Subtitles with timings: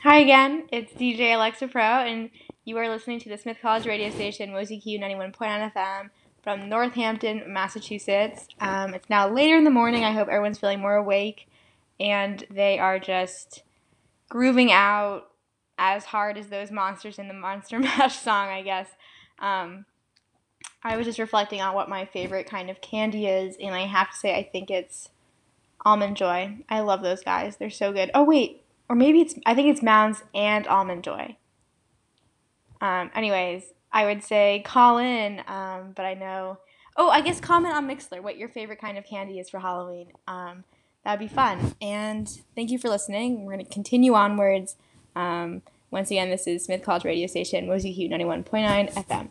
[0.00, 2.28] Hi again, it's DJ Alexa Pro, and
[2.66, 6.10] you are listening to the Smith College radio station, WOZQ 91.9 FM
[6.42, 8.46] from Northampton, Massachusetts.
[8.60, 10.04] Um, it's now later in the morning.
[10.04, 11.48] I hope everyone's feeling more awake,
[11.98, 13.62] and they are just
[14.28, 15.30] grooving out
[15.78, 18.90] as hard as those monsters in the Monster Mash song, I guess.
[19.38, 19.86] Um,
[20.82, 24.10] I was just reflecting on what my favorite kind of candy is, and I have
[24.10, 25.08] to say, I think it's
[25.82, 26.58] Almond Joy.
[26.68, 27.56] I love those guys.
[27.56, 28.10] They're so good.
[28.12, 31.36] Oh, wait or maybe it's I think it's Mounds and Almond Joy.
[32.80, 36.58] Um, anyways, I would say call in, um, but I know.
[36.96, 40.12] Oh, I guess comment on Mixlr what your favorite kind of candy is for Halloween.
[40.28, 40.64] Um,
[41.04, 41.74] that'd be fun.
[41.80, 43.44] And thank you for listening.
[43.44, 44.76] We're gonna continue onwards.
[45.16, 49.28] Um, once again, this is Smith College Radio Station, WOZQ 91.9 FM.